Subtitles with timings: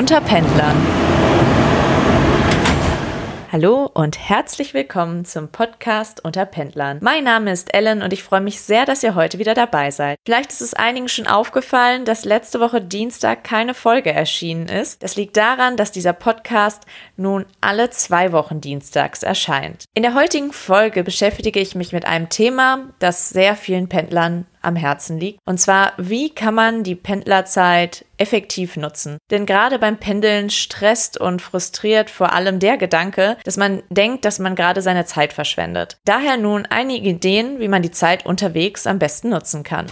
[0.00, 0.76] Unter Pendlern.
[3.52, 7.00] Hallo und herzlich willkommen zum Podcast unter Pendlern.
[7.02, 10.16] Mein Name ist Ellen und ich freue mich sehr, dass ihr heute wieder dabei seid.
[10.24, 15.02] Vielleicht ist es einigen schon aufgefallen, dass letzte Woche Dienstag keine Folge erschienen ist.
[15.02, 16.84] Das liegt daran, dass dieser Podcast
[17.18, 19.84] nun alle zwei Wochen dienstags erscheint.
[19.92, 24.76] In der heutigen Folge beschäftige ich mich mit einem Thema, das sehr vielen Pendlern am
[24.76, 25.40] Herzen liegt.
[25.44, 29.18] Und zwar, wie kann man die Pendlerzeit effektiv nutzen?
[29.30, 34.38] Denn gerade beim Pendeln stresst und frustriert vor allem der Gedanke, dass man denkt, dass
[34.38, 35.98] man gerade seine Zeit verschwendet.
[36.04, 39.86] Daher nun einige Ideen, wie man die Zeit unterwegs am besten nutzen kann.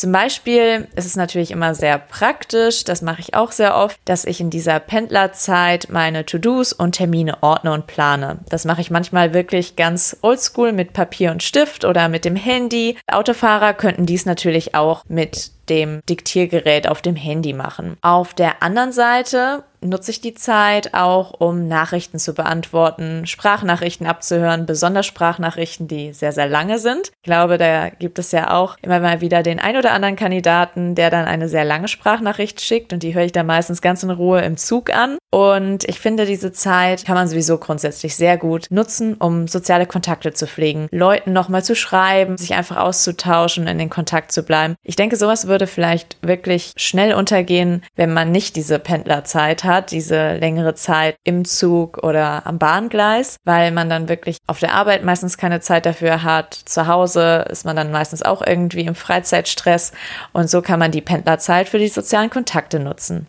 [0.00, 4.24] Zum Beispiel ist es natürlich immer sehr praktisch, das mache ich auch sehr oft, dass
[4.24, 8.38] ich in dieser Pendlerzeit meine To-Dos und Termine ordne und plane.
[8.48, 12.96] Das mache ich manchmal wirklich ganz oldschool mit Papier und Stift oder mit dem Handy.
[13.12, 17.96] Autofahrer könnten dies natürlich auch mit dem Diktiergerät auf dem Handy machen.
[18.02, 24.66] Auf der anderen Seite nutze ich die Zeit auch, um Nachrichten zu beantworten, Sprachnachrichten abzuhören,
[24.66, 27.08] besonders Sprachnachrichten, die sehr, sehr lange sind.
[27.08, 30.94] Ich glaube, da gibt es ja auch immer mal wieder den ein oder anderen Kandidaten,
[30.94, 34.10] der dann eine sehr lange Sprachnachricht schickt und die höre ich dann meistens ganz in
[34.10, 35.18] Ruhe im Zug an.
[35.30, 40.32] Und ich finde, diese Zeit kann man sowieso grundsätzlich sehr gut nutzen, um soziale Kontakte
[40.32, 44.74] zu pflegen, Leuten nochmal zu schreiben, sich einfach auszutauschen, in den Kontakt zu bleiben.
[44.82, 50.34] Ich denke, sowas würde vielleicht wirklich schnell untergehen, wenn man nicht diese Pendlerzeit hat, diese
[50.34, 55.38] längere Zeit im Zug oder am Bahngleis, weil man dann wirklich auf der Arbeit meistens
[55.38, 56.54] keine Zeit dafür hat.
[56.54, 59.92] Zu Hause ist man dann meistens auch irgendwie im Freizeitstress
[60.32, 63.26] und so kann man die Pendlerzeit für die sozialen Kontakte nutzen.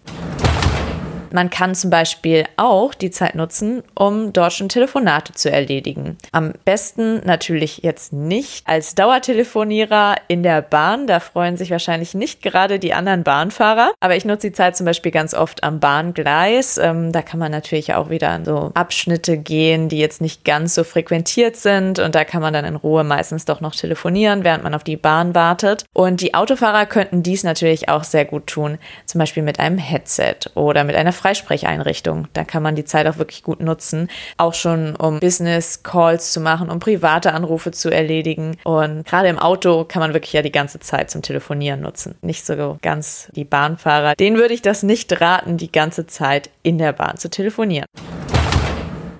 [1.33, 6.17] Man kann zum Beispiel auch die Zeit nutzen, um dort schon Telefonate zu erledigen.
[6.31, 11.07] Am besten natürlich jetzt nicht als Dauertelefonierer in der Bahn.
[11.07, 13.91] Da freuen sich wahrscheinlich nicht gerade die anderen Bahnfahrer.
[13.99, 16.77] Aber ich nutze die Zeit zum Beispiel ganz oft am Bahngleis.
[16.77, 20.75] Ähm, da kann man natürlich auch wieder an so Abschnitte gehen, die jetzt nicht ganz
[20.75, 21.99] so frequentiert sind.
[21.99, 24.97] Und da kann man dann in Ruhe meistens doch noch telefonieren, während man auf die
[24.97, 25.85] Bahn wartet.
[25.93, 28.77] Und die Autofahrer könnten dies natürlich auch sehr gut tun.
[29.05, 32.27] Zum Beispiel mit einem Headset oder mit einer Freisprecheinrichtung.
[32.33, 34.09] Da kann man die Zeit auch wirklich gut nutzen.
[34.37, 38.57] Auch schon, um Business Calls zu machen, um private Anrufe zu erledigen.
[38.63, 42.15] Und gerade im Auto kann man wirklich ja die ganze Zeit zum Telefonieren nutzen.
[42.21, 44.15] Nicht so ganz die Bahnfahrer.
[44.15, 47.85] Denen würde ich das nicht raten, die ganze Zeit in der Bahn zu telefonieren.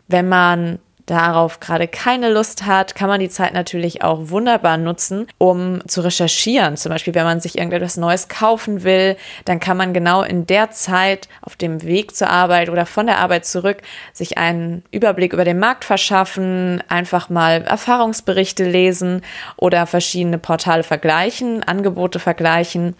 [0.07, 5.27] Wenn man darauf gerade keine Lust hat, kann man die Zeit natürlich auch wunderbar nutzen,
[5.37, 6.77] um zu recherchieren.
[6.77, 10.71] Zum Beispiel, wenn man sich irgendetwas Neues kaufen will, dann kann man genau in der
[10.71, 13.81] Zeit auf dem Weg zur Arbeit oder von der Arbeit zurück
[14.13, 19.21] sich einen Überblick über den Markt verschaffen, einfach mal Erfahrungsberichte lesen
[19.57, 22.95] oder verschiedene Portale vergleichen, Angebote vergleichen.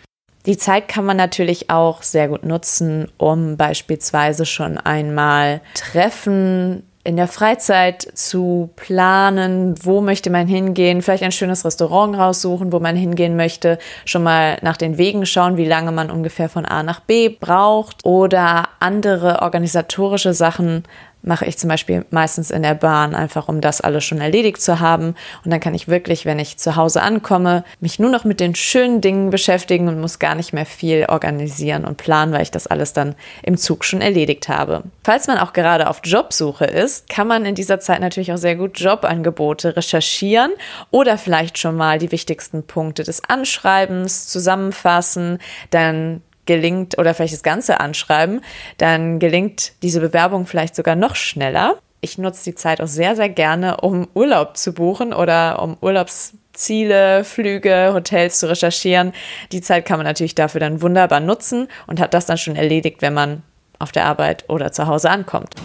[0.46, 7.16] Die Zeit kann man natürlich auch sehr gut nutzen, um beispielsweise schon einmal Treffen in
[7.16, 12.96] der Freizeit zu planen, wo möchte man hingehen, vielleicht ein schönes Restaurant raussuchen, wo man
[12.96, 17.00] hingehen möchte, schon mal nach den Wegen schauen, wie lange man ungefähr von A nach
[17.00, 20.84] B braucht oder andere organisatorische Sachen
[21.24, 24.80] mache ich zum Beispiel meistens in der Bahn, einfach um das alles schon erledigt zu
[24.80, 25.16] haben.
[25.44, 28.56] Und dann kann ich wirklich, wenn ich zu Hause ankomme, mich nur noch mit den
[28.56, 32.68] schönen Dingen beschäftigen und muss gar nicht mehr viel organisieren und planen, weil ich das
[32.68, 34.84] alles dann im Zug schon erledigt habe.
[35.04, 38.56] Falls man auch gerade auf Jobsuche ist, kann man in dieser Zeit natürlich auch sehr
[38.56, 40.52] gut Jobangebote recherchieren
[40.90, 45.40] oder vielleicht schon mal die wichtigsten Punkte des Anschreibens zusammenfassen,
[45.70, 46.22] dann
[46.52, 48.42] gelingt oder vielleicht das Ganze anschreiben,
[48.78, 51.78] dann gelingt diese Bewerbung vielleicht sogar noch schneller.
[52.02, 57.24] Ich nutze die Zeit auch sehr, sehr gerne, um Urlaub zu buchen oder um Urlaubsziele,
[57.24, 59.14] Flüge, Hotels zu recherchieren.
[59.54, 63.02] Die Zeit kann man natürlich dafür dann wunderbar nutzen und hat das dann schon erledigt,
[63.02, 63.44] wenn man
[63.80, 65.56] auf der Arbeit oder zu Hause ankommt.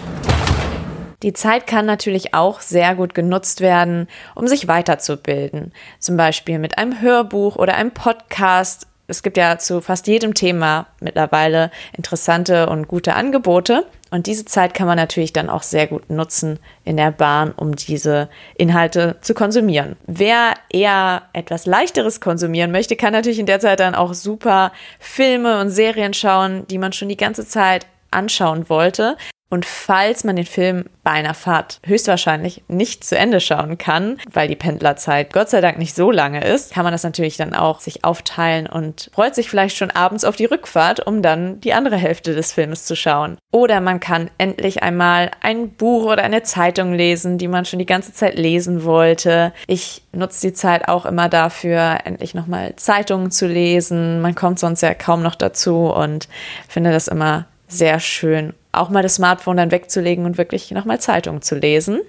[1.23, 5.73] Die Zeit kann natürlich auch sehr gut genutzt werden, um sich weiterzubilden.
[5.99, 10.87] Zum Beispiel mit einem Hörbuch oder einem Podcast es gibt ja zu fast jedem Thema
[11.01, 13.87] mittlerweile interessante und gute Angebote.
[14.11, 17.75] Und diese Zeit kann man natürlich dann auch sehr gut nutzen in der Bahn, um
[17.75, 19.97] diese Inhalte zu konsumieren.
[20.07, 25.61] Wer eher etwas leichteres konsumieren möchte, kann natürlich in der Zeit dann auch super Filme
[25.61, 29.17] und Serien schauen, die man schon die ganze Zeit anschauen wollte.
[29.49, 34.49] Und falls man den Film bei einer Fahrt höchstwahrscheinlich nicht zu Ende schauen kann, weil
[34.49, 37.79] die Pendlerzeit Gott sei Dank nicht so lange ist, kann man das natürlich dann auch
[37.79, 41.97] sich aufteilen und freut sich vielleicht schon abends auf die Rückfahrt, um dann die andere
[41.97, 43.39] Hälfte des Filmes zu schauen.
[43.53, 47.87] Oder man kann endlich einmal ein Buch oder eine Zeitung lesen, die man schon die
[47.87, 49.53] ganze Zeit lesen wollte.
[49.69, 54.21] Ich nutze die Zeit auch immer dafür, endlich nochmal Zeitungen zu lesen.
[54.21, 56.29] Man kommt sonst ja kaum noch dazu und
[56.69, 61.43] finde das immer sehr schön, auch mal das Smartphone dann wegzulegen und wirklich nochmal Zeitung
[61.43, 62.01] zu lesen.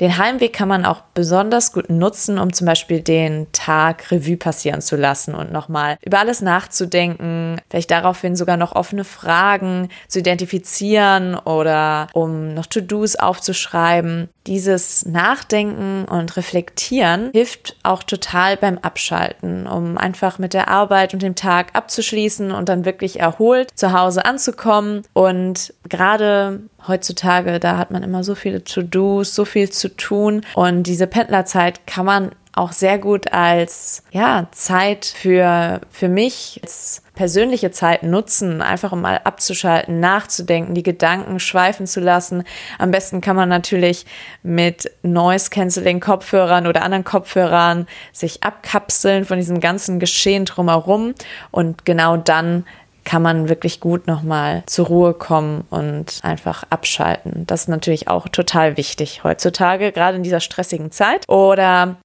[0.00, 4.80] Den Heimweg kann man auch besonders gut nutzen, um zum Beispiel den Tag Revue passieren
[4.80, 11.34] zu lassen und nochmal über alles nachzudenken, vielleicht daraufhin sogar noch offene Fragen zu identifizieren
[11.34, 14.28] oder um noch To-Dos aufzuschreiben.
[14.46, 21.22] Dieses Nachdenken und Reflektieren hilft auch total beim Abschalten, um einfach mit der Arbeit und
[21.22, 25.02] dem Tag abzuschließen und dann wirklich erholt zu Hause anzukommen.
[25.14, 30.42] Und gerade heutzutage, da hat man immer so viele To-Dos, so viel zu tun.
[30.54, 37.02] Und diese Pendlerzeit kann man auch sehr gut als ja, Zeit für, für mich, als
[37.14, 42.44] persönliche Zeit nutzen, einfach um mal abzuschalten, nachzudenken, die Gedanken schweifen zu lassen.
[42.78, 44.06] Am besten kann man natürlich
[44.42, 51.14] mit Noise Cancelling Kopfhörern oder anderen Kopfhörern sich abkapseln von diesem ganzen Geschehen drumherum
[51.50, 52.64] und genau dann
[53.06, 57.46] kann man wirklich gut nochmal zur Ruhe kommen und einfach abschalten.
[57.46, 61.26] Das ist natürlich auch total wichtig heutzutage, gerade in dieser stressigen Zeit.
[61.28, 61.96] Oder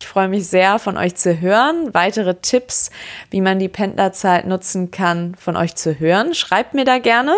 [0.00, 1.94] ich freue mich sehr, von euch zu hören.
[1.94, 2.90] Weitere Tipps,
[3.30, 6.34] wie man die Pendlerzeit nutzen kann, von euch zu hören.
[6.34, 7.34] Schreibt mir da gerne.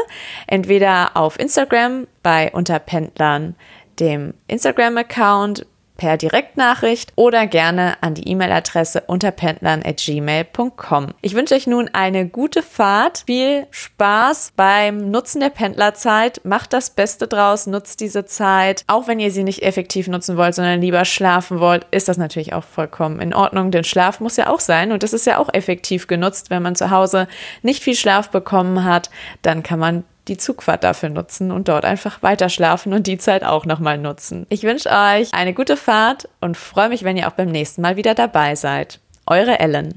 [0.49, 3.55] Entweder auf Instagram bei Unterpendlern,
[4.01, 5.67] dem Instagram-Account
[5.99, 11.09] per Direktnachricht oder gerne an die E-Mail-Adresse unterpendlern.gmail.com.
[11.21, 16.41] Ich wünsche euch nun eine gute Fahrt, viel Spaß beim Nutzen der Pendlerzeit.
[16.45, 18.85] Macht das Beste draus, nutzt diese Zeit.
[18.87, 22.55] Auch wenn ihr sie nicht effektiv nutzen wollt, sondern lieber schlafen wollt, ist das natürlich
[22.55, 25.53] auch vollkommen in Ordnung, denn Schlaf muss ja auch sein und das ist ja auch
[25.53, 26.49] effektiv genutzt.
[26.49, 27.27] Wenn man zu Hause
[27.63, 29.11] nicht viel Schlaf bekommen hat,
[29.43, 33.45] dann kann man die Zugfahrt dafür nutzen und dort einfach weiter schlafen und die Zeit
[33.45, 34.47] auch nochmal nutzen.
[34.49, 37.97] Ich wünsche euch eine gute Fahrt und freue mich, wenn ihr auch beim nächsten Mal
[37.97, 39.01] wieder dabei seid.
[39.27, 39.95] Eure Ellen.